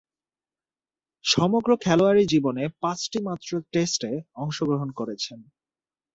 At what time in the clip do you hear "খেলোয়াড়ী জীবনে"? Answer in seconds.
1.77-2.63